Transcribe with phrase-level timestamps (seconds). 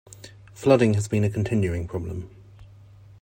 [0.55, 2.35] Flooding has been a continuing problem.